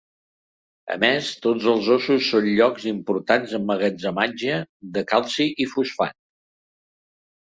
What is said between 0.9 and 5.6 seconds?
A més, tots els ossos són llocs importants d'emmagatzematge de calci